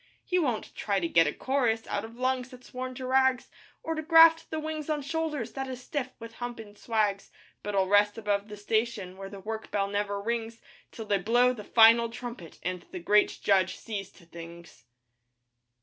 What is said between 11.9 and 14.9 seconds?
trumpet And the Great Judge sees to things.